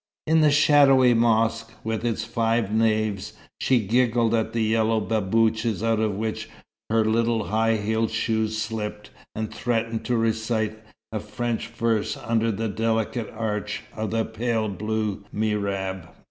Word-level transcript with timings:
In 0.25 0.41
the 0.41 0.49
shadowy 0.49 1.13
mosque, 1.13 1.73
with 1.83 2.03
its 2.03 2.23
five 2.25 2.71
naves, 2.71 3.33
she 3.59 3.79
giggled 3.85 4.33
at 4.33 4.51
the 4.51 4.63
yellow 4.63 4.99
babouches 4.99 5.83
out 5.83 5.99
of 5.99 6.15
which 6.15 6.49
her 6.89 7.05
little 7.05 7.49
high 7.49 7.75
heeled 7.77 8.09
shoes 8.09 8.57
slipped, 8.59 9.11
and 9.35 9.53
threatened 9.53 10.03
to 10.05 10.17
recite 10.17 10.79
a 11.11 11.19
French 11.19 11.67
verse 11.67 12.17
under 12.17 12.51
the 12.51 12.67
delicate 12.67 13.29
arch 13.29 13.83
of 13.95 14.09
the 14.09 14.25
pale 14.25 14.67
blue 14.69 15.23
mihrab. 15.31 16.07